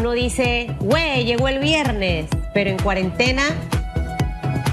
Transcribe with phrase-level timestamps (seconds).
[0.00, 3.42] uno dice, güey, llegó el viernes, pero en cuarentena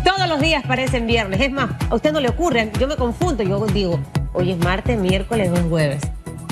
[0.05, 1.41] todos los días parecen viernes.
[1.41, 3.99] Es más, a usted no le ocurre, yo me confundo, yo digo,
[4.33, 6.01] hoy es martes, miércoles o jueves.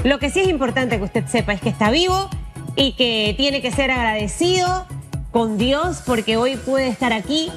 [0.04, 2.30] Lo que sí es importante que usted sepa es que está vivo
[2.76, 4.86] y que tiene que ser agradecido
[5.32, 7.50] con Dios porque hoy puede estar aquí.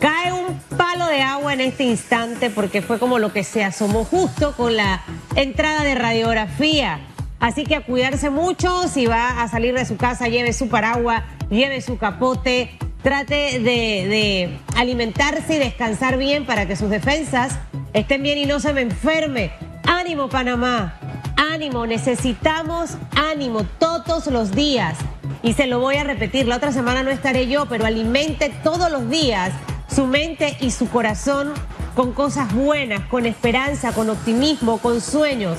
[0.00, 4.04] Cae un palo de agua en este instante porque fue como lo que se asomó
[4.04, 5.02] justo con la
[5.36, 6.98] entrada de radiografía.
[7.40, 11.22] Así que a cuidarse mucho, si va a salir de su casa, lleve su paraguas,
[11.50, 17.58] lleve su capote, trate de, de, alimentarse y descansar bien para que sus defensas
[17.92, 19.52] estén bien y no se me enferme.
[19.84, 20.98] Ánimo Panamá,
[21.36, 24.98] ánimo, necesitamos ánimo todos los días.
[25.42, 28.90] Y se lo voy a repetir, la otra semana no estaré yo, pero alimente todos
[28.90, 29.52] los días
[29.88, 31.52] su mente y su corazón
[31.94, 35.58] con cosas buenas, con esperanza, con optimismo, con sueños.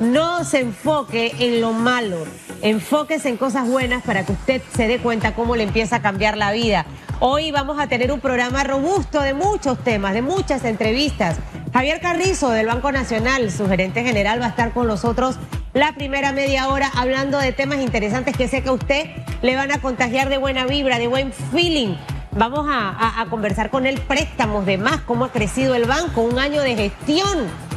[0.00, 2.24] No se enfoque en lo malo,
[2.62, 6.36] enfóquese en cosas buenas para que usted se dé cuenta cómo le empieza a cambiar
[6.36, 6.86] la vida.
[7.18, 11.38] Hoy vamos a tener un programa robusto de muchos temas, de muchas entrevistas.
[11.72, 15.34] Javier Carrizo del Banco Nacional, su gerente general, va a estar con nosotros
[15.74, 19.06] la primera media hora hablando de temas interesantes que sé que a usted
[19.42, 21.96] le van a contagiar de buena vibra, de buen feeling.
[22.36, 26.38] Vamos a, a conversar con él préstamos de más, cómo ha crecido el banco, un
[26.38, 27.67] año de gestión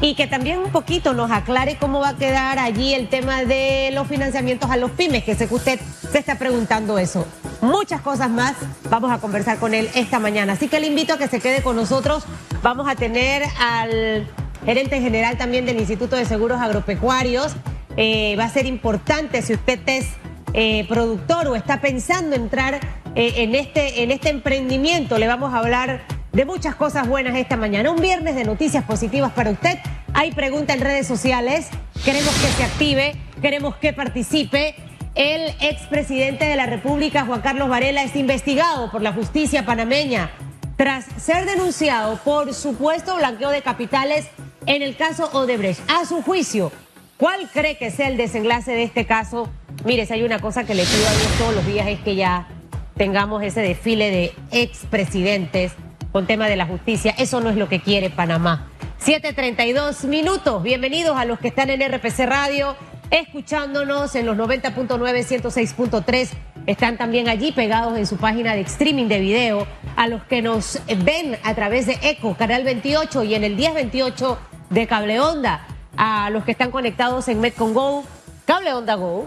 [0.00, 3.90] y que también un poquito nos aclare cómo va a quedar allí el tema de
[3.92, 7.26] los financiamientos a los pymes, que sé que usted se está preguntando eso.
[7.60, 8.54] Muchas cosas más
[8.90, 10.54] vamos a conversar con él esta mañana.
[10.54, 12.24] Así que le invito a que se quede con nosotros.
[12.62, 14.28] Vamos a tener al
[14.64, 17.54] gerente general también del Instituto de Seguros Agropecuarios.
[17.96, 20.08] Eh, va a ser importante si usted es
[20.52, 22.80] eh, productor o está pensando entrar
[23.14, 25.18] eh, en, este, en este emprendimiento.
[25.18, 26.02] Le vamos a hablar
[26.34, 27.92] de muchas cosas buenas esta mañana.
[27.92, 29.78] Un viernes de noticias positivas para usted.
[30.14, 31.68] Hay pregunta en redes sociales.
[32.04, 34.74] Queremos que se active, queremos que participe.
[35.14, 40.32] El expresidente de la República, Juan Carlos Varela, es investigado por la justicia panameña
[40.76, 44.26] tras ser denunciado por supuesto blanqueo de capitales
[44.66, 45.88] en el caso Odebrecht.
[45.88, 46.72] A su juicio,
[47.16, 49.48] ¿cuál cree que sea el desenlace de este caso?
[49.84, 52.16] Mire, si hay una cosa que le pido a Dios todos los días es que
[52.16, 52.48] ya
[52.96, 55.74] tengamos ese desfile de expresidentes
[56.14, 57.12] con tema de la justicia.
[57.18, 58.68] Eso no es lo que quiere Panamá.
[59.04, 60.62] 7.32 minutos.
[60.62, 62.76] Bienvenidos a los que están en RPC Radio,
[63.10, 66.28] escuchándonos en los 90.9, 106.3.
[66.66, 69.66] Están también allí pegados en su página de streaming de video.
[69.96, 74.38] A los que nos ven a través de ECO, Canal 28 y en el 1028
[74.70, 75.66] de Cable Onda.
[75.96, 78.04] A los que están conectados en Metcon Go,
[78.44, 79.26] Cable Onda Go.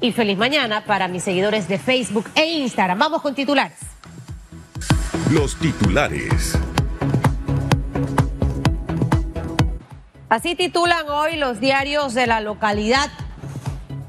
[0.00, 2.96] Y feliz mañana para mis seguidores de Facebook e Instagram.
[2.96, 3.97] Vamos con titulares.
[5.30, 6.58] Los titulares.
[10.30, 13.10] Así titulan hoy los diarios de la localidad.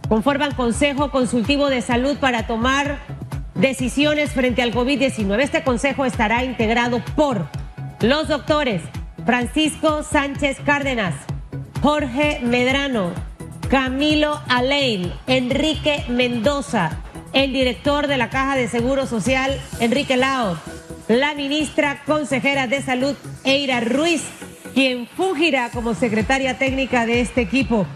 [0.08, 3.00] Conforman Consejo Consultivo de Salud para tomar
[3.56, 5.41] decisiones frente al COVID-19.
[5.41, 7.47] Este consejo estará integrado por
[8.00, 8.81] los doctores
[9.25, 11.16] Francisco Sánchez Cárdenas,
[11.81, 13.12] Jorge Medrano,
[13.69, 16.91] Camilo Alein, Enrique Mendoza,
[17.34, 20.58] el director de la Caja de Seguro Social, Enrique Lao,
[21.09, 24.22] la ministra consejera de Salud, Eira Ruiz,
[24.75, 27.88] quien fungirá como secretaria técnica de este equipo.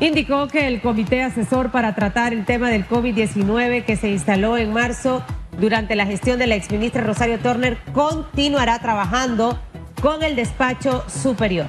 [0.00, 4.72] Indicó que el comité asesor para tratar el tema del COVID-19 que se instaló en
[4.72, 5.24] marzo
[5.58, 9.58] durante la gestión de la exministra Rosario Turner continuará trabajando
[10.02, 11.66] con el despacho superior.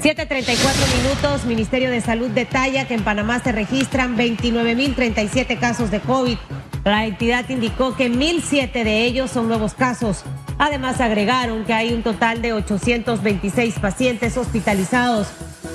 [0.00, 6.38] 7.34 minutos, Ministerio de Salud detalla que en Panamá se registran 29.037 casos de COVID.
[6.86, 10.22] La entidad indicó que 1.007 de ellos son nuevos casos.
[10.56, 15.26] Además agregaron que hay un total de 826 pacientes hospitalizados.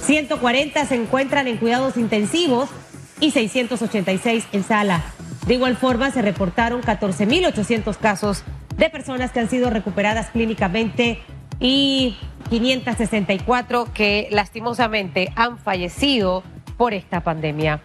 [0.03, 2.69] 140 se encuentran en cuidados intensivos
[3.19, 5.03] y 686 en sala.
[5.47, 8.45] De igual forma, se reportaron 14.800 casos
[8.77, 11.19] de personas que han sido recuperadas clínicamente
[11.59, 12.15] y
[12.49, 16.41] 564 que lastimosamente han fallecido
[16.77, 17.81] por esta pandemia.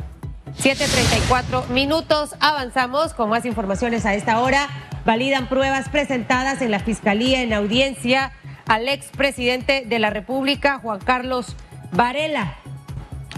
[0.58, 4.68] 7.34 minutos, avanzamos con más informaciones a esta hora.
[5.04, 8.32] Validan pruebas presentadas en la Fiscalía en audiencia
[8.66, 11.54] al expresidente de la República, Juan Carlos
[11.92, 12.56] Varela.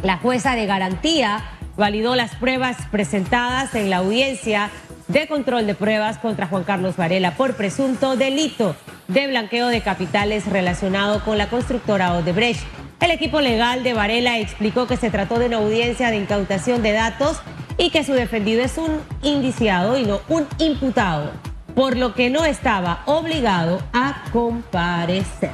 [0.02, 1.42] La jueza de garantía
[1.76, 4.70] validó las pruebas presentadas en la audiencia
[5.08, 8.76] de control de pruebas contra Juan Carlos Varela por presunto delito
[9.08, 12.64] de blanqueo de capitales relacionado con la constructora Odebrecht.
[13.00, 16.92] El equipo legal de Varela explicó que se trató de una audiencia de incautación de
[16.92, 17.38] datos
[17.76, 21.30] y que su defendido es un indiciado y no un imputado,
[21.76, 25.52] por lo que no estaba obligado a comparecer.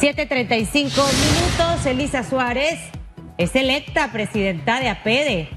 [0.00, 2.80] 7.35 minutos, Elisa Suárez
[3.38, 5.48] es electa presidenta de APEDE.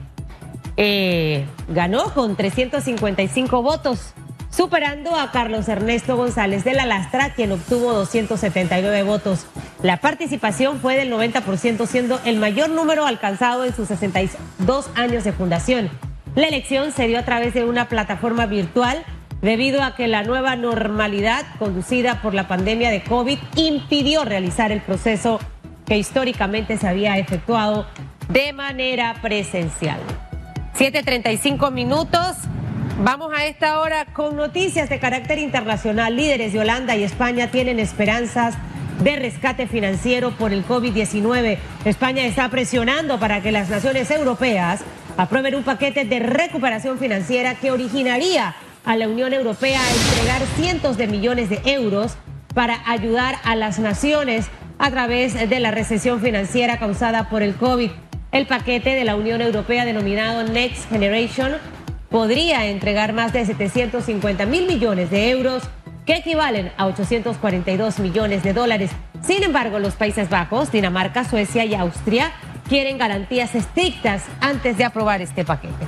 [0.76, 4.14] eh, ganó con 355 votos,
[4.50, 9.46] superando a Carlos Ernesto González de la Lastra, quien obtuvo 279 votos.
[9.84, 15.34] La participación fue del 90%, siendo el mayor número alcanzado en sus 62 años de
[15.34, 15.90] fundación.
[16.36, 19.04] La elección se dio a través de una plataforma virtual
[19.42, 24.80] debido a que la nueva normalidad conducida por la pandemia de COVID impidió realizar el
[24.80, 25.42] proceso
[25.86, 27.86] que históricamente se había efectuado
[28.30, 30.00] de manera presencial.
[30.78, 32.38] 7.35 minutos.
[33.04, 36.16] Vamos a esta hora con noticias de carácter internacional.
[36.16, 38.56] Líderes de Holanda y España tienen esperanzas
[39.02, 41.58] de rescate financiero por el COVID-19.
[41.86, 44.82] España está presionando para que las naciones europeas
[45.18, 48.56] aprueben un paquete de recuperación financiera que originaría
[48.86, 52.16] a la Unión Europea a entregar cientos de millones de euros
[52.54, 54.48] para ayudar a las naciones
[54.78, 57.92] a través de la recesión financiera causada por el COVID.
[58.32, 61.54] El paquete de la Unión Europea denominado Next Generation
[62.10, 65.64] podría entregar más de 750 mil millones de euros
[66.06, 68.92] que equivalen a 842 millones de dólares.
[69.26, 72.32] Sin embargo, los Países Bajos, Dinamarca, Suecia y Austria
[72.68, 75.88] quieren garantías estrictas antes de aprobar este paquete.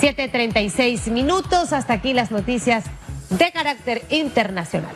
[0.00, 2.84] 7.36 minutos, hasta aquí las noticias
[3.30, 4.92] de carácter internacional.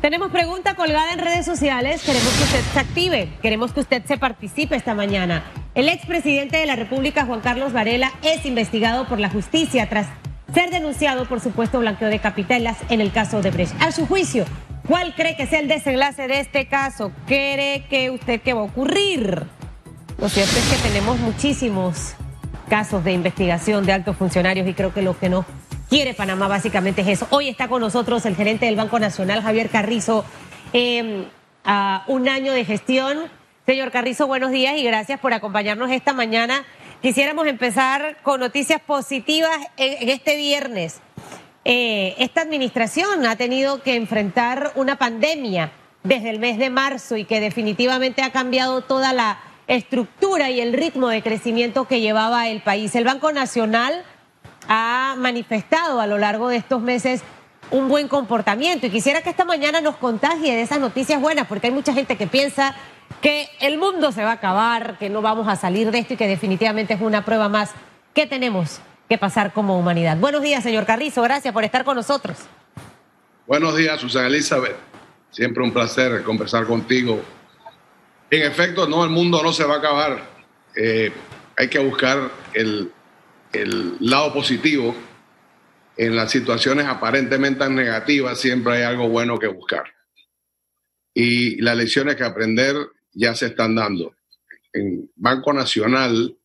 [0.00, 2.02] Tenemos pregunta colgada en redes sociales.
[2.02, 3.32] Queremos que usted se active.
[3.40, 5.44] Queremos que usted se participe esta mañana.
[5.74, 10.06] El expresidente de la República, Juan Carlos Varela, es investigado por la justicia tras
[10.52, 13.80] ser denunciado por supuesto blanqueo de capitales en el caso de Brecht.
[13.80, 14.44] A su juicio,
[14.86, 17.10] ¿cuál cree que sea el desenlace de este caso?
[17.26, 19.44] ¿Cree que usted que va a ocurrir?
[20.18, 22.16] Lo cierto es que tenemos muchísimos
[22.68, 25.46] casos de investigación de altos funcionarios y creo que lo que no
[25.88, 27.26] quiere Panamá básicamente es eso.
[27.30, 30.26] Hoy está con nosotros el gerente del Banco Nacional, Javier Carrizo,
[30.74, 31.24] em,
[31.64, 33.30] a un año de gestión.
[33.64, 36.64] Señor Carrizo, buenos días y gracias por acompañarnos esta mañana.
[37.00, 41.00] Quisiéramos empezar con noticias positivas en, este viernes.
[41.64, 45.70] Eh, esta administración ha tenido que enfrentar una pandemia
[46.02, 49.38] desde el mes de marzo y que definitivamente ha cambiado toda la
[49.68, 52.96] estructura y el ritmo de crecimiento que llevaba el país.
[52.96, 54.02] El Banco Nacional
[54.66, 57.22] ha manifestado a lo largo de estos meses
[57.72, 61.66] un buen comportamiento y quisiera que esta mañana nos contagie de esas noticias buenas, porque
[61.68, 62.76] hay mucha gente que piensa
[63.20, 66.16] que el mundo se va a acabar, que no vamos a salir de esto y
[66.16, 67.70] que definitivamente es una prueba más
[68.14, 70.16] que tenemos que pasar como humanidad.
[70.18, 72.38] Buenos días, señor Carrizo, gracias por estar con nosotros.
[73.46, 74.76] Buenos días, Susana Elizabeth.
[75.30, 77.20] Siempre un placer conversar contigo.
[78.30, 80.22] En efecto, no, el mundo no se va a acabar.
[80.76, 81.10] Eh,
[81.56, 82.92] hay que buscar el
[83.52, 84.94] el lado positivo,
[85.96, 89.84] en las situaciones aparentemente negativas siempre hay algo bueno que buscar.
[91.14, 92.76] Y las lecciones que aprender
[93.12, 94.14] ya se están dando.
[94.72, 96.36] En Banco Nacional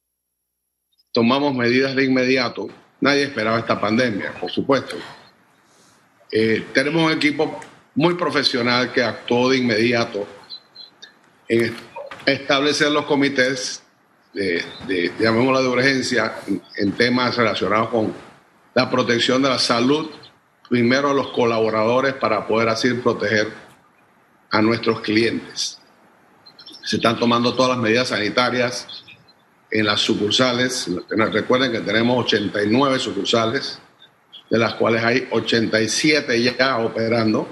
[1.11, 2.67] tomamos medidas de inmediato.
[2.99, 4.97] Nadie esperaba esta pandemia, por supuesto.
[6.31, 7.59] Eh, tenemos un equipo
[7.95, 10.27] muy profesional que actuó de inmediato
[11.47, 11.73] en
[12.25, 13.81] establecer los comités
[14.33, 16.35] de, de de urgencia,
[16.75, 18.13] en, temas relacionados con
[18.77, 20.07] la protección de la salud,
[20.69, 23.51] primero a los colaboradores para poder así proteger
[24.51, 25.79] a nuestros clientes.
[26.83, 29.03] Se están tomando todas las medidas sanitarias
[29.71, 30.91] en las sucursales.
[31.09, 33.79] Recuerden que tenemos 89 sucursales,
[34.47, 37.49] de las cuales hay 87 ya operando.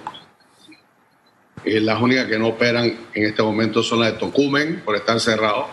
[1.64, 5.20] Eh, las únicas que no operan en este momento son las de Tocumen, por estar
[5.20, 5.70] cerrados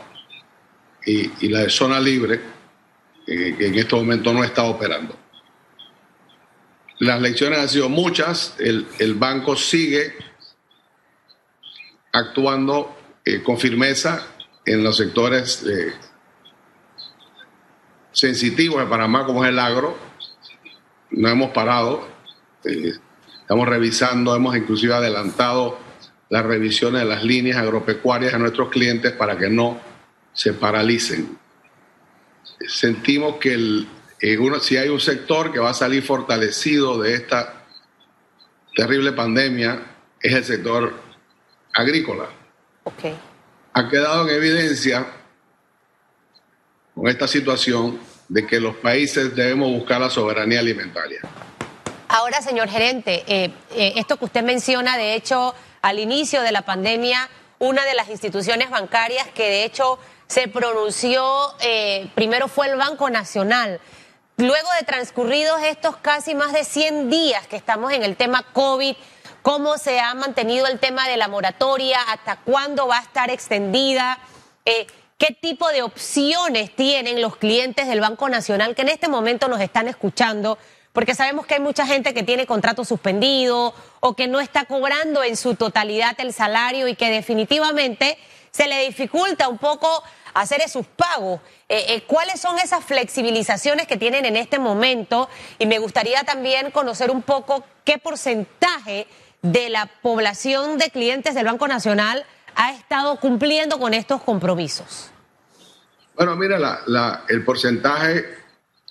[1.04, 2.40] y, la de zona libre,
[3.26, 5.20] eh, que en este momento no está operando.
[7.02, 10.14] Las lecciones han sido muchas, el, banco sigue
[12.12, 14.24] actuando eh, con firmeza
[14.64, 15.94] en los sectores eh,
[18.12, 19.98] sensitivos de Panamá, como es el agro.
[21.10, 22.06] No hemos parado,
[22.62, 25.80] estamos revisando, hemos inclusive adelantado
[26.28, 29.80] las revisiones de las líneas agropecuarias a nuestros clientes para que no
[30.32, 31.36] se paralicen.
[32.68, 33.88] Sentimos que el,
[34.38, 37.64] uno, si hay un sector que va a salir fortalecido de esta
[38.74, 39.82] terrible pandemia,
[40.20, 40.94] es el sector
[41.74, 42.28] agrícola.
[42.84, 43.16] Okay.
[43.72, 45.06] Ha quedado en evidencia
[46.94, 47.98] con esta situación
[48.28, 51.20] de que los países debemos buscar la soberanía alimentaria.
[52.08, 56.62] Ahora, señor gerente, eh, eh, esto que usted menciona, de hecho, al inicio de la
[56.62, 61.24] pandemia, una de las instituciones bancarias que de hecho se pronunció,
[61.60, 63.80] eh, primero fue el Banco Nacional.
[64.36, 68.96] Luego de transcurridos estos casi más de 100 días que estamos en el tema COVID,
[69.42, 74.18] cómo se ha mantenido el tema de la moratoria, hasta cuándo va a estar extendida,
[74.64, 74.86] eh,
[75.18, 79.60] qué tipo de opciones tienen los clientes del Banco Nacional que en este momento nos
[79.60, 80.58] están escuchando,
[80.94, 85.22] porque sabemos que hay mucha gente que tiene contrato suspendido o que no está cobrando
[85.22, 88.18] en su totalidad el salario y que definitivamente
[88.52, 90.02] se le dificulta un poco
[90.34, 91.40] hacer esos pagos.
[91.68, 95.28] Eh, eh, ¿Cuáles son esas flexibilizaciones que tienen en este momento?
[95.58, 99.06] Y me gustaría también conocer un poco qué porcentaje
[99.40, 105.10] de la población de clientes del Banco Nacional ha estado cumpliendo con estos compromisos.
[106.14, 106.58] Bueno, mira,
[107.28, 108.22] el porcentaje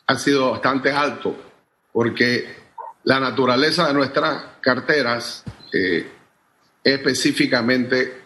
[0.07, 1.35] ha sido bastante alto
[1.93, 2.55] porque
[3.03, 6.09] la naturaleza de nuestras carteras eh,
[6.83, 8.20] específicamente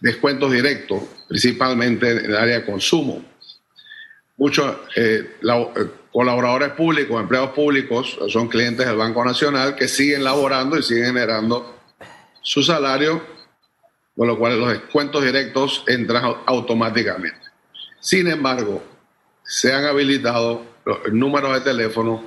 [0.00, 3.24] descuentos directos, principalmente en el área de consumo.
[4.36, 10.78] Muchos eh, eh, colaboradores públicos, empleados públicos, son clientes del Banco Nacional que siguen laborando
[10.78, 11.78] y siguen generando
[12.42, 13.22] su salario,
[14.14, 17.46] con lo cual los descuentos directos entran automáticamente.
[18.00, 18.82] Sin embargo,
[19.42, 22.22] se han habilitado los números de teléfono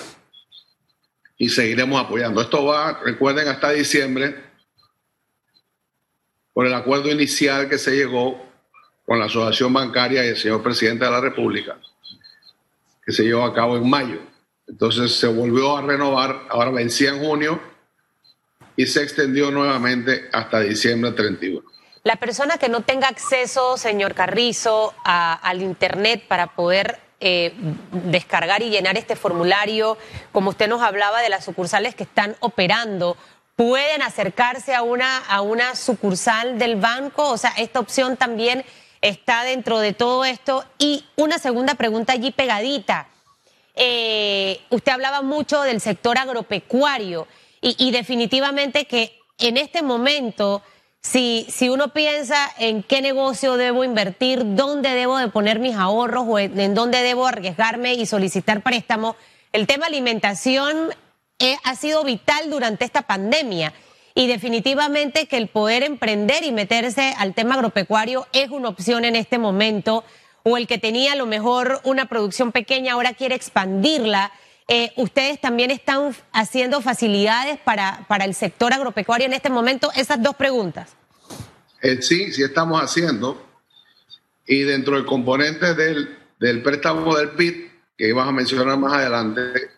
[1.38, 2.42] y seguiremos apoyando.
[2.42, 4.37] Esto va, recuerden, hasta diciembre
[6.52, 8.47] por el acuerdo inicial que se llegó
[9.06, 11.78] con la Asociación Bancaria y el señor presidente de la República,
[13.02, 14.20] que se llevó a cabo en mayo.
[14.66, 17.58] Entonces se volvió a renovar, ahora vencía en junio
[18.76, 21.62] y se extendió nuevamente hasta diciembre 31.
[22.04, 27.52] La persona que no tenga acceso, señor Carrizo, al Internet para poder eh,
[27.90, 29.98] descargar y llenar este formulario,
[30.32, 33.16] como usted nos hablaba de las sucursales que están operando,
[33.56, 38.64] pueden acercarse a una, a una sucursal del banco, o sea, esta opción también
[39.00, 40.64] está dentro de todo esto.
[40.78, 43.08] Y una segunda pregunta allí pegadita.
[43.75, 47.26] Eh, usted hablaba mucho del sector agropecuario
[47.60, 50.62] y definitivamente que en este momento
[51.00, 56.25] si, si uno piensa en qué negocio debo invertir, dónde debo de poner mis ahorros
[56.26, 59.17] o en, dónde debo arriesgarme y solicitar préstamos,
[59.52, 60.90] el tema alimentación
[61.38, 63.73] eh, ha sido vital durante esta pandemia.
[64.14, 69.14] Y definitivamente que el poder emprender y meterse al tema agropecuario es una opción en
[69.14, 70.05] este momento,
[70.43, 74.33] o el que tenía a lo mejor una producción pequeña ahora quiere expandirla.
[74.70, 79.90] Eh, ustedes también están haciendo facilidades para, para el sector agropecuario en este momento.
[79.96, 80.94] Esas dos preguntas.
[81.80, 83.42] Eh, sí, sí estamos haciendo.
[84.46, 89.70] Y dentro del componente del, del préstamo del PIB, que vamos a mencionar más adelante,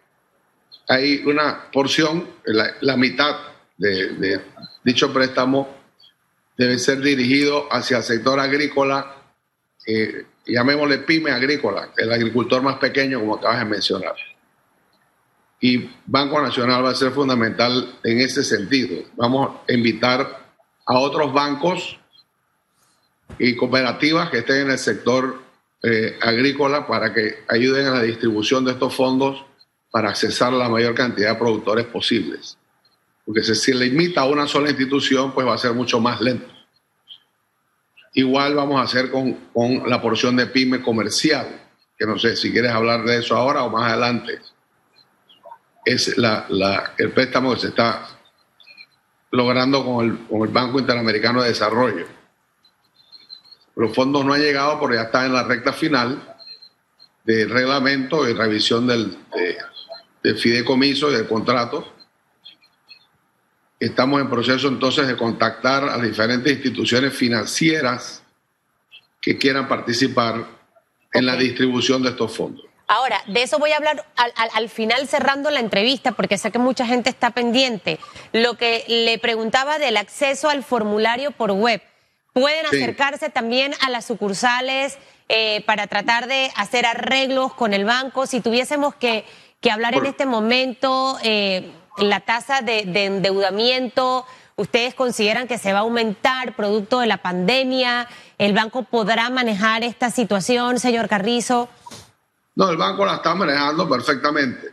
[0.89, 3.37] hay una porción, la, mitad
[3.77, 4.41] de,
[4.83, 5.69] dicho préstamo
[6.57, 9.17] debe ser dirigido hacia el sector agrícola,
[9.87, 14.15] eh, llamémosle pyme agrícola, el agricultor más pequeño, como acabas de mencionar.
[15.61, 19.03] Y Banco Nacional va a ser fundamental en ese sentido.
[19.17, 20.55] Vamos a invitar
[20.87, 21.99] a otros bancos
[23.39, 25.43] y cooperativas que estén en el sector
[25.83, 29.45] eh, agrícola para que ayuden a la distribución de estos fondos
[29.91, 32.57] para accesar la mayor cantidad de productores posibles.
[33.25, 36.53] Porque si se limita a una sola institución, pues va a ser mucho más lento.
[38.15, 41.61] Igual vamos a hacer con, con la porción de pyme comercial,
[41.99, 44.41] que no sé si quieres hablar de eso ahora o más adelante.
[45.91, 48.07] Es la, la, el préstamo que se está
[49.33, 52.07] logrando con el, con el Banco Interamericano de Desarrollo.
[53.75, 56.37] Los fondos no han llegado porque ya están en la recta final
[57.25, 59.19] del reglamento y revisión del,
[60.23, 61.93] del fideicomiso y del contrato.
[63.81, 68.23] Estamos en proceso entonces de contactar a diferentes instituciones financieras
[69.21, 70.47] que quieran participar
[71.13, 72.70] en la distribución de estos fondos.
[72.93, 76.51] Ahora, de eso voy a hablar al, al- al final cerrando la entrevista, porque sé
[76.51, 78.01] que mucha gente está pendiente.
[78.33, 81.81] Lo que le preguntaba del acceso al formulario por web.
[82.33, 82.77] ¿Pueden Sí.
[82.83, 88.27] acercarse también a las sucursales eh, para tratar de hacer arreglos con el banco?
[88.27, 89.25] Si tuviésemos que,
[89.61, 95.73] que hablar en este momento, eh, la tasa de, de endeudamiento, ¿ustedes consideran que se
[95.73, 98.09] va a aumentar producto de la pandemia?
[98.39, 101.69] ¿El banco podrá manejar esta situación, señor Carrizo?
[102.61, 104.71] No, el banco la está manejando perfectamente.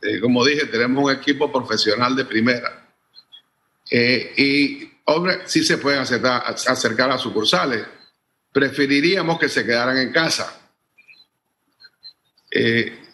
[0.00, 2.88] Eh, como dije, tenemos un equipo profesional de primera.
[3.90, 7.84] Eh, y, hombre, sí se pueden acercar, acercar a sucursales.
[8.50, 10.58] Preferiríamos que se quedaran en casa.
[12.50, 13.04] Eh,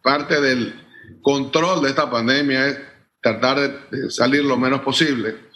[0.00, 0.80] parte del
[1.20, 2.78] control de esta pandemia es
[3.20, 5.50] tratar de- salir lo menos posible.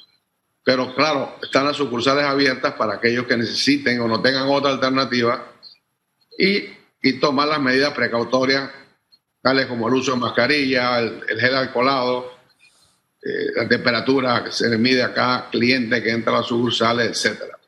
[0.65, 5.53] Pero claro, están las sucursales abiertas para aquellos que necesiten o no tengan otra alternativa
[6.37, 8.71] y, y tomar las medidas precautorias,
[9.43, 12.33] tales como el uso de mascarilla, el, el gel alcoholado,
[13.23, 17.09] eh, la temperatura que se le mide a cada cliente que entra a las sucursales,
[17.09, 17.59] etcétera.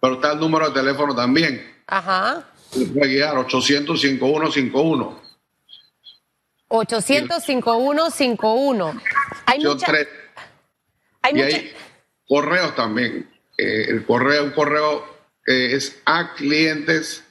[0.00, 2.44] Pero está el número de teléfono también, Ajá.
[2.72, 5.20] que puede guiar 800-5151.
[6.68, 9.02] 800-5151.
[9.46, 10.08] Hay Yo mucha, tres.
[11.22, 11.72] hay Y mucha, hay
[12.28, 13.30] correos también.
[13.56, 15.04] Eh, el correo, un correo
[15.46, 17.24] eh, es a clientes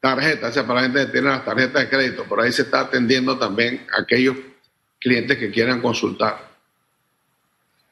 [0.00, 2.24] tarjetas, o sea, para la gente que tiene las tarjetas de crédito.
[2.24, 4.36] Por ahí se está atendiendo también a aquellos
[4.98, 6.48] clientes que quieran consultar.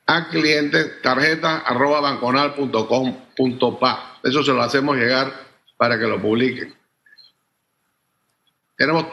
[0.06, 4.18] A clientes tarjetas arroba banconal.com.pa.
[4.22, 5.32] Eso se lo hacemos llegar
[5.76, 6.74] para que lo publiquen.
[8.76, 9.06] Tenemos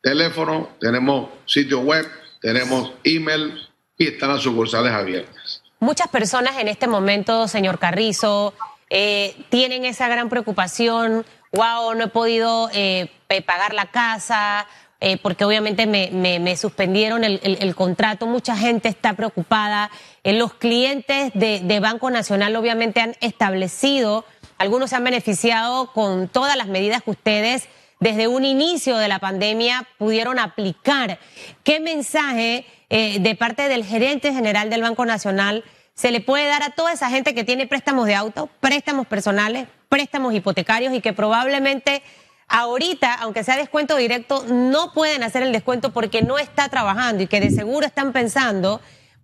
[0.00, 2.06] teléfono, tenemos sitio web,
[2.40, 5.62] tenemos email y están las sucursales abiertas.
[5.80, 8.54] muchas personas en este momento, señor Carrizo,
[8.90, 11.24] eh, tienen esa gran preocupación.
[11.54, 13.08] Wow, no he podido eh,
[13.46, 14.66] pagar la casa.
[15.00, 19.90] eh, porque obviamente me, suspendieron el, contrato, mucha gente está preocupada.
[20.22, 24.24] Eh, los clientes de, Banco Nacional obviamente han establecido,
[24.56, 27.68] algunos se han beneficiado con todas las medidas que ustedes
[28.00, 31.18] desde un inicio de la pandemia pudieron aplicar.
[31.62, 35.64] ¿Qué mensaje de parte del gerente general del Banco Nacional
[35.94, 39.68] se le puede dar a toda esa gente que tiene préstamos de auto, préstamos personales,
[39.94, 42.02] préstamos hipotecarios y que probablemente
[42.48, 47.28] ahorita, aunque sea descuento directo, no pueden hacer el descuento porque no está trabajando y
[47.28, 48.80] que de seguro están pensando,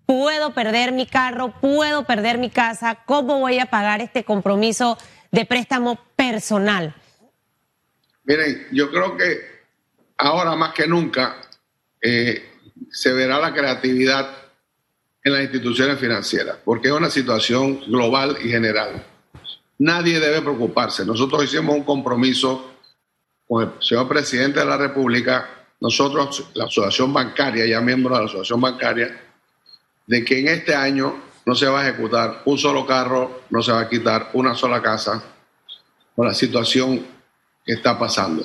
[0.06, 4.96] puedo perder mi carro, puedo perder mi casa, ¿cómo voy a pagar este compromiso
[5.32, 6.94] de préstamo personal?
[8.22, 9.40] Miren, yo creo que
[10.18, 11.34] ahora más que nunca
[12.00, 12.48] eh,
[12.92, 14.36] se verá la creatividad
[15.24, 19.09] en las instituciones financieras, porque es una situación global y general.
[19.80, 21.06] Nadie debe preocuparse.
[21.06, 22.72] Nosotros hicimos un compromiso
[23.48, 25.48] con el señor presidente de la República,
[25.80, 29.18] nosotros, la asociación bancaria, ya miembro de la asociación bancaria,
[30.06, 33.72] de que en este año no se va a ejecutar un solo carro, no se
[33.72, 35.22] va a quitar una sola casa
[36.14, 37.06] con la situación
[37.64, 38.44] que está pasando.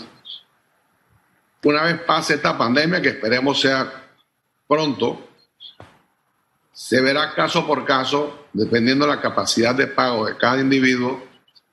[1.66, 3.92] Una vez pase esta pandemia, que esperemos sea
[4.68, 5.28] pronto,
[6.72, 11.25] se verá caso por caso, dependiendo de la capacidad de pago de cada individuo,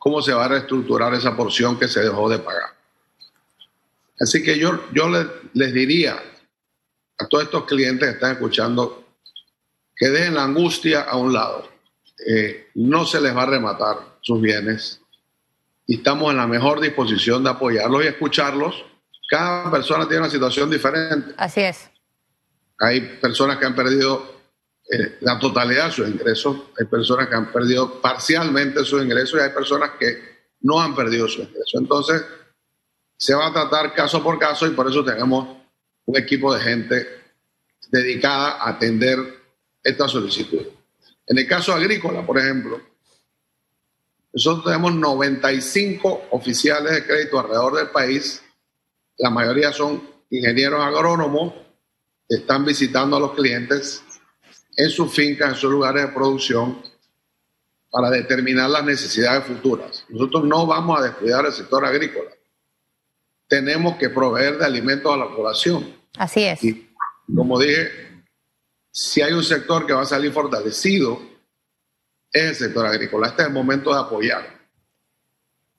[0.03, 2.75] cómo se va a reestructurar esa porción que se dejó de pagar.
[4.19, 6.21] Así que yo, yo les, les diría
[7.19, 9.05] a todos estos clientes que están escuchando
[9.95, 11.69] que dejen la angustia a un lado.
[12.27, 15.01] Eh, no se les va a rematar sus bienes
[15.87, 18.85] y estamos en la mejor disposición de apoyarlos y escucharlos.
[19.31, 21.33] Cada persona tiene una situación diferente.
[21.37, 21.89] Así es.
[22.81, 24.42] Hay personas que han perdido
[24.95, 29.43] eh, la totalidad de sus ingresos, hay personas que han perdido parcialmente sus ingresos y
[29.43, 30.19] hay personas que
[30.61, 31.81] no han perdido sus ingresos.
[31.81, 32.23] Entonces,
[33.17, 35.57] se va a tratar caso por caso y por eso tenemos
[36.05, 37.09] un equipo de gente
[37.91, 39.17] dedicada a atender
[39.83, 40.67] esta solicitud.
[41.27, 42.79] En el caso agrícola, por ejemplo,
[44.35, 48.43] nosotros tenemos 95 oficiales de crédito alrededor del país.
[49.17, 51.55] La mayoría son ingenieros agrónomos
[52.29, 54.03] que están visitando a los clientes
[54.77, 56.83] en sus fincas, en sus lugares de producción,
[57.91, 60.05] para determinar las necesidades futuras.
[60.09, 62.31] Nosotros no vamos a descuidar el sector agrícola.
[63.47, 65.95] Tenemos que proveer de alimentos a la población.
[66.17, 66.65] Así es.
[66.65, 66.91] Y
[67.35, 67.91] como dije,
[68.91, 71.21] si hay un sector que va a salir fortalecido,
[72.33, 73.29] es el sector agrícola.
[73.29, 74.63] Este es el momento de apoyar.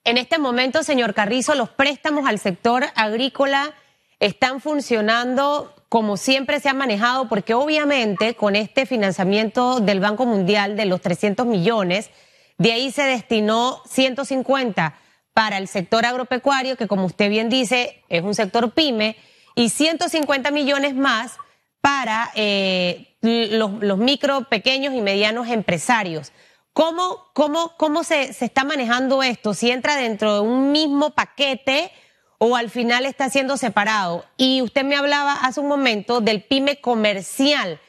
[0.04, 3.74] En este momento, señor Carrizo, los préstamos al sector agrícola
[4.20, 10.74] están funcionando como siempre se ha manejado, porque obviamente con este financiamiento del Banco Mundial
[10.74, 12.10] de los 300 millones,
[12.58, 14.98] de ahí se destinó 150
[15.34, 19.14] para el sector agropecuario, que como usted bien dice, es un sector pyme,
[19.54, 21.36] y 150 millones más
[21.80, 26.32] para eh, los, micro, pequeños y medianos empresarios.
[26.72, 29.54] ¿Cómo, cómo, cómo se, se, está manejando esto?
[29.54, 31.92] ¿Si entra dentro de un mismo paquete
[32.38, 34.24] o al final está siendo separado?
[34.36, 37.80] Y usted me hablaba hace un momento del pyme comercial.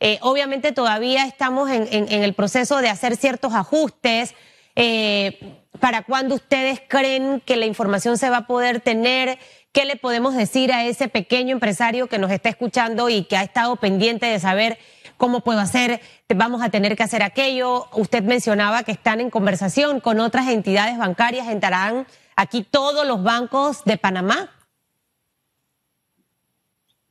[0.00, 4.34] Eh, obviamente todavía estamos en, el proceso de hacer ciertos ajustes.
[4.76, 5.38] Eh,
[5.80, 9.38] ¿Para cuándo ustedes creen que la información se va a poder tener?
[9.72, 13.42] ¿Qué le podemos decir a ese pequeño empresario que nos está escuchando y que ha
[13.42, 14.78] estado pendiente de saber
[15.16, 17.88] cómo puedo hacer, vamos a tener que hacer aquello?
[17.92, 21.48] Usted mencionaba que están en conversación con otras entidades bancarias.
[21.48, 24.50] ¿Entrarán aquí todos los bancos de Panamá?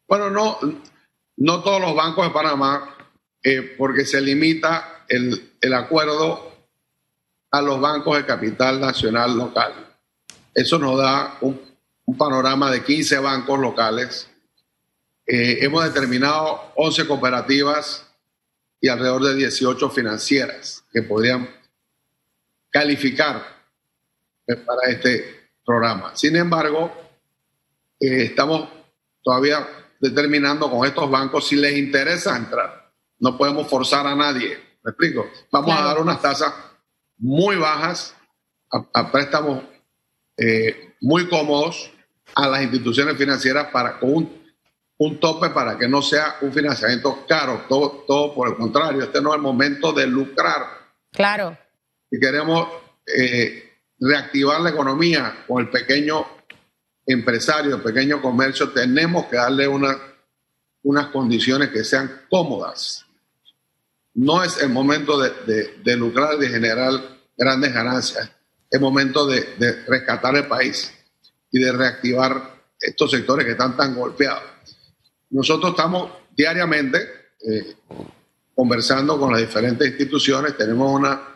[0.07, 0.59] Bueno, no,
[1.38, 2.95] no todos los bancos de Panamá,
[3.41, 6.53] eh, porque se limita el, el acuerdo
[7.51, 9.73] a los bancos de capital nacional local.
[10.53, 11.73] Eso nos da un,
[12.17, 14.29] panorama de 15 bancos locales.
[15.25, 18.05] Eh, hemos determinado 11 cooperativas
[18.81, 21.49] y alrededor de 18 financieras que podrían
[22.69, 23.62] calificar
[24.47, 26.15] para este programa.
[26.15, 26.91] Sin embargo,
[27.99, 28.69] estamos
[29.23, 29.67] todavía
[29.99, 32.91] determinando con estos bancos si les interesa entrar.
[33.19, 34.58] No podemos forzar a nadie.
[34.84, 35.25] ¿Me explico?
[35.51, 36.53] Vamos a dar unas tasas
[37.17, 38.13] muy bajas
[38.69, 39.63] a, préstamos
[40.36, 41.91] eh, muy cómodos
[42.36, 44.43] a las instituciones financieras para con un,
[44.97, 47.65] un, tope para que no sea un financiamiento caro.
[47.69, 50.65] Todo, todo por el contrario, este no es el momento de lucrar.
[51.12, 51.58] Claro.
[52.10, 52.67] Si queremos
[53.06, 53.72] eh,
[54.04, 56.26] reactivar la economía con el pequeño
[57.06, 59.98] empresario, pequeño comercio, tenemos que darle una,
[60.84, 63.06] unas condiciones que sean cómodas.
[64.13, 66.92] No es el momento de, de, lucrar, de generar
[67.38, 68.30] grandes ganancias.
[68.70, 70.94] Es momento de, de, rescatar el país
[71.52, 74.44] y de reactivar estos sectores que están tan golpeados.
[75.30, 76.98] Nosotros estamos diariamente
[77.39, 77.76] eh,
[78.54, 80.58] conversando con las diferentes instituciones.
[80.58, 81.33] Tenemos una,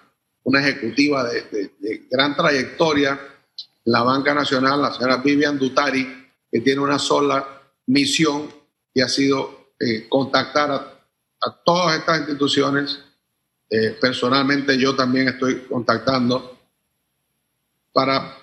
[0.48, 3.20] una ejecutiva de, gran trayectoria
[3.84, 7.46] la Banca Nacional, la señora Vivian Dutari, que tiene una sola
[7.88, 8.50] misión
[8.94, 12.98] y ha sido eh, contactar a, todas estas instituciones.
[13.70, 16.58] Eh, personalmente yo también estoy contactando
[17.92, 18.38] para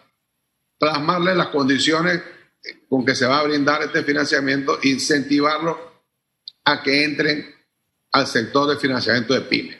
[0.79, 2.21] plasmarle las condiciones
[2.87, 5.79] con que se va a brindar este financiamiento, incentivarlos
[6.65, 7.55] a que entren
[8.13, 9.79] al sector de financiamiento de pymes.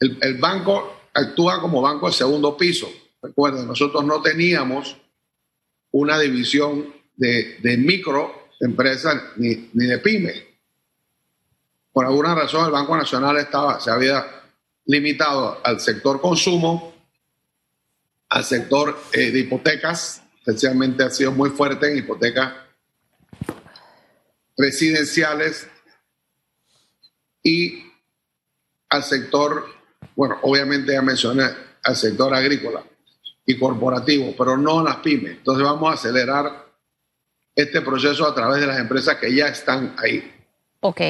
[0.00, 2.88] El banco actúa como banco de segundo piso
[3.24, 4.98] Recuerden, nosotros no teníamos
[5.92, 10.46] una división de, microempresas ni, ni, de pyme.
[11.90, 14.26] Por alguna razón el Banco Nacional estaba, se había
[14.84, 16.94] limitado al sector consumo,
[18.28, 22.52] al sector eh, de hipotecas, especialmente ha sido muy fuerte en hipotecas
[24.58, 25.66] residenciales
[27.42, 27.84] y
[28.90, 29.73] al sector,
[30.14, 31.44] bueno, obviamente ya mencioné
[31.82, 32.82] al sector agrícola
[33.46, 35.38] y corporativo, pero no las pymes.
[35.38, 36.66] Entonces vamos a acelerar
[37.54, 40.32] este proceso a través de las empresas que ya están ahí.
[40.80, 41.00] Ok.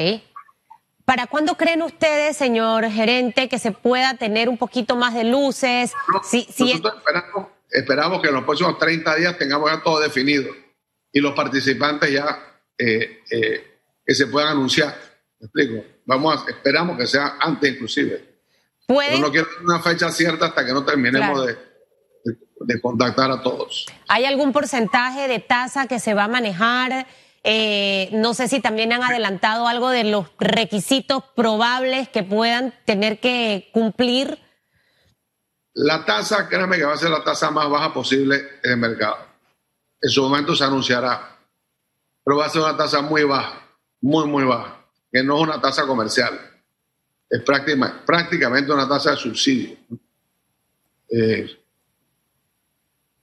[1.05, 5.93] ¿Para cuándo creen ustedes, señor gerente, que se pueda tener un poquito más de luces?
[6.23, 6.95] si, nosotros
[7.69, 10.51] esperamos, que en los próximos 30 días tengamos ya todo definido
[11.11, 14.95] y los participantes ya eh, eh, que se puedan anunciar.
[15.39, 15.85] ¿Me explico?
[16.05, 18.34] Vamos a, esperamos que sea antes inclusive.
[18.87, 19.21] ¿Pueden?
[19.21, 21.75] no quiero una fecha cierta hasta que no terminemos de
[22.59, 23.85] de contactar a todos.
[24.07, 27.07] ¿Hay algún porcentaje de tasa que se va a manejar?
[27.43, 33.19] Eh, no sé si también han adelantado algo de los requisitos probables que puedan tener
[33.19, 34.39] que cumplir.
[35.73, 39.17] La tasa, créanme que va a ser la tasa más baja posible en el mercado.
[40.01, 41.37] En su momento se anunciará,
[42.23, 43.61] pero va a ser una tasa muy baja,
[44.01, 46.39] muy, muy baja, que no es una tasa comercial,
[47.29, 49.77] es prácticamente una tasa de subsidio.
[51.09, 51.49] Eh,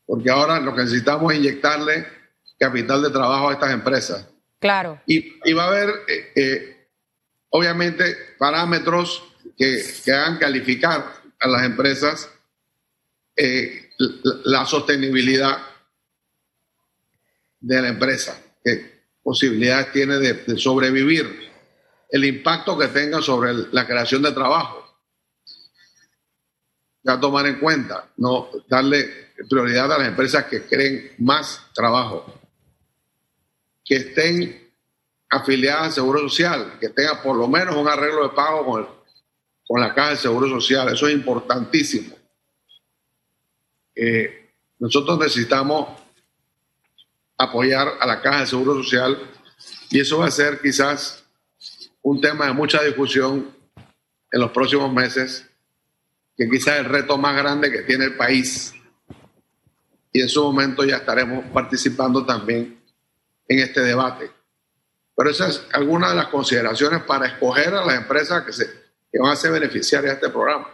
[0.07, 2.07] porque ahora lo que necesitamos es inyectarle
[2.59, 4.29] capital de trabajo a estas empresas.
[4.59, 5.01] Claro.
[5.07, 6.87] Y, va a haber, eh, eh,
[7.51, 9.25] obviamente, parámetros
[9.57, 11.05] que, hagan calificar
[11.41, 12.31] a las empresas
[14.45, 15.59] la, sostenibilidad
[17.61, 21.52] de la empresa, qué posibilidades tiene de, sobrevivir,
[22.13, 24.85] el impacto que tenga sobre la creación de trabajo.
[27.03, 32.27] Ya tomar en cuenta, no darle prioridad a las empresas que creen más trabajo,
[33.83, 34.73] que estén
[35.31, 38.89] afiliadas al Seguro Social, que tengan por lo menos un arreglo de pago con,
[39.67, 40.93] con la Caja de Seguro Social.
[40.93, 42.15] Eso es importantísimo.
[43.97, 45.99] Eh, nosotros necesitamos
[47.39, 49.19] apoyar a la Caja de Seguro Social
[49.89, 51.22] y eso va a ser quizás
[52.03, 53.55] un tema de mucha discusión
[54.31, 55.49] en los próximos meses,
[56.37, 58.75] que quizás es el reto más grande que tiene el país.
[60.13, 62.83] Y en su momento ya estaremos participando también
[63.49, 64.31] en este debate.
[65.15, 68.67] Pero esas es alguna de las consideraciones para escoger a las empresas que, se,
[69.11, 70.69] que van a ser beneficiarias de este programa.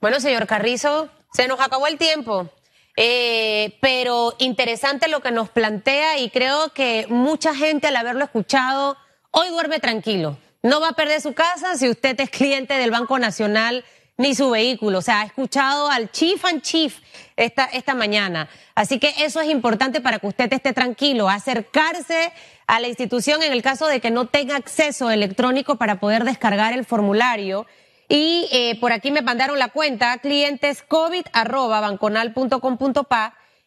[0.00, 2.50] Bueno, señor Carrizo, se nos acabó el tiempo.
[2.98, 8.96] Eh, pero interesante lo que nos plantea y creo que mucha gente al haberlo escuchado
[9.36, 10.38] hoy duerme tranquilo.
[10.62, 13.84] No va a perder su casa si usted es cliente del Banco Nacional
[14.16, 14.98] ni su vehículo.
[14.98, 17.00] O sea, ha escuchado al chief and chief
[17.36, 18.48] esta, esta mañana.
[18.74, 22.32] Así que eso es importante para que usted esté tranquilo, acercarse
[22.66, 26.72] a la institución en el caso de que no tenga acceso electrónico para poder descargar
[26.72, 27.66] el formulario.
[28.08, 31.26] Y eh, por aquí me mandaron la cuenta clientes covid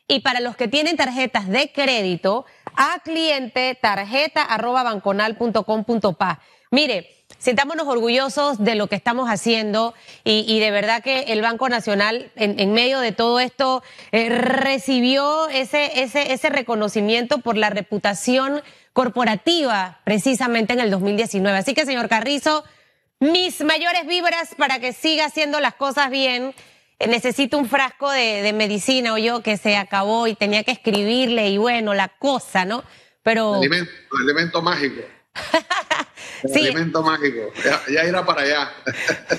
[0.08, 4.47] y para los que tienen tarjetas de crédito a cliente tarjeta
[6.71, 12.32] Mire, sintámonos orgullosos de lo que estamos haciendo y, de verdad que el Banco Nacional
[12.36, 18.62] en, medio de todo esto eh, recibió ese, ese, ese reconocimiento por la reputación
[18.93, 21.58] corporativa precisamente en el 2019.
[21.58, 22.63] Así que, señor Carrizo,
[23.19, 26.53] mis mayores vibras para que siga haciendo las cosas bien.
[27.07, 31.57] Necesito un frasco de, medicina o yo que se acabó y tenía que escribirle y
[31.57, 32.83] bueno, la cosa, ¿no?
[33.23, 33.55] Pero...
[33.55, 33.91] Elemento,
[34.23, 35.01] elemento mágico.
[36.53, 36.59] sí.
[36.59, 37.53] Elemento mágico.
[37.89, 38.71] Ya, irá para allá.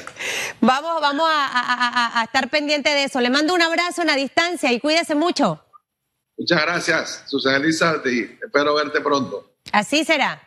[0.60, 3.20] vamos vamos a, a, estar pendiente de eso.
[3.20, 5.62] Le mando un abrazo en la distancia y cuídese mucho.
[6.40, 9.52] Muchas gracias, Susana y espero verte pronto.
[9.72, 10.40] Así será.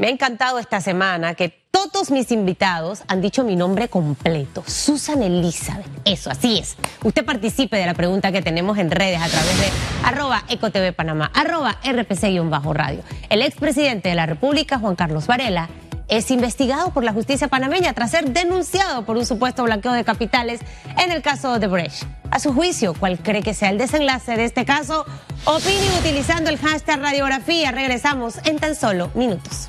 [0.00, 5.22] Me ha encantado esta semana que todos mis invitados han dicho mi nombre completo, Susan
[5.22, 5.84] Elizabeth.
[6.06, 6.78] Eso, así es.
[7.04, 9.66] Usted participe de la pregunta que tenemos en redes a través de
[10.02, 13.02] arroba ecotv panamá, arroba rpc-radio.
[13.28, 15.68] El expresidente de la República, Juan Carlos Varela,
[16.08, 20.62] es investigado por la justicia panameña tras ser denunciado por un supuesto blanqueo de capitales
[20.96, 22.04] en el caso de Brecht.
[22.30, 25.04] A su juicio, ¿cuál cree que sea el desenlace de este caso?
[25.44, 27.70] Opine utilizando el hashtag radiografía.
[27.70, 29.68] Regresamos en tan solo minutos.